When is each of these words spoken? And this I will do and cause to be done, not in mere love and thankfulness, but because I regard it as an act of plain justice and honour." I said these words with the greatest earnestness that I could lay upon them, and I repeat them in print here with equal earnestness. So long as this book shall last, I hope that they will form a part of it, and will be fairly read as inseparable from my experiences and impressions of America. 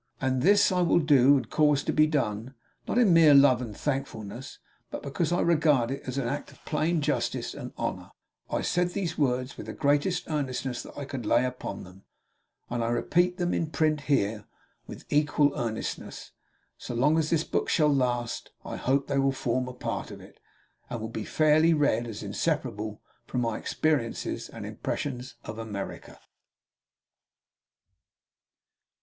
And 0.19 0.41
this 0.41 0.71
I 0.71 0.81
will 0.81 0.97
do 0.97 1.35
and 1.37 1.47
cause 1.47 1.83
to 1.83 1.93
be 1.93 2.07
done, 2.07 2.55
not 2.87 2.97
in 2.97 3.13
mere 3.13 3.35
love 3.35 3.61
and 3.61 3.77
thankfulness, 3.77 4.57
but 4.89 5.03
because 5.03 5.31
I 5.31 5.41
regard 5.41 5.91
it 5.91 6.01
as 6.07 6.17
an 6.17 6.27
act 6.27 6.51
of 6.51 6.65
plain 6.65 7.03
justice 7.03 7.53
and 7.53 7.71
honour." 7.77 8.09
I 8.49 8.63
said 8.63 8.89
these 8.93 9.15
words 9.19 9.57
with 9.57 9.67
the 9.67 9.73
greatest 9.73 10.23
earnestness 10.27 10.81
that 10.81 10.97
I 10.97 11.05
could 11.05 11.27
lay 11.27 11.45
upon 11.45 11.83
them, 11.83 12.03
and 12.67 12.83
I 12.83 12.87
repeat 12.87 13.37
them 13.37 13.53
in 13.53 13.67
print 13.69 14.01
here 14.01 14.45
with 14.87 15.05
equal 15.13 15.53
earnestness. 15.55 16.31
So 16.79 16.95
long 16.95 17.19
as 17.19 17.29
this 17.29 17.43
book 17.43 17.69
shall 17.69 17.87
last, 17.93 18.49
I 18.65 18.77
hope 18.77 19.05
that 19.05 19.13
they 19.13 19.19
will 19.19 19.31
form 19.31 19.67
a 19.67 19.73
part 19.75 20.09
of 20.09 20.19
it, 20.19 20.39
and 20.89 20.99
will 20.99 21.09
be 21.09 21.25
fairly 21.25 21.75
read 21.75 22.07
as 22.07 22.23
inseparable 22.23 23.03
from 23.27 23.41
my 23.41 23.59
experiences 23.59 24.49
and 24.49 24.65
impressions 24.65 25.35
of 25.43 25.59
America. 25.59 26.19